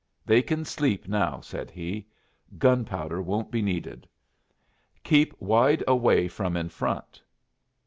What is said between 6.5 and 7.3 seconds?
in front."